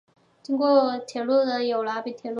[0.41, 2.29] 经过的铁路有拉滨铁路。